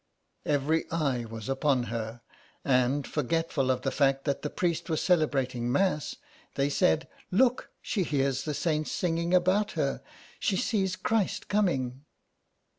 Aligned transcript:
Every 0.47 0.89
eye 0.89 1.25
was 1.25 1.47
upon 1.47 1.83
her, 1.83 2.21
and 2.65 3.05
forgetful 3.05 3.69
of 3.69 3.83
the 3.83 3.91
fact 3.91 4.23
that 4.25 4.41
the 4.41 4.49
priest 4.49 4.89
was 4.89 4.99
celebrating 4.99 5.71
Mass, 5.71 6.15
they 6.55 6.71
said" 6.71 7.07
Look, 7.31 7.69
she 7.83 8.01
hears 8.01 8.41
the 8.41 8.55
saints 8.55 8.91
singing 8.91 9.31
about 9.31 9.73
her. 9.73 10.01
She 10.39 10.57
sees 10.57 10.95
Christ 10.95 11.49
coming. 11.49 12.03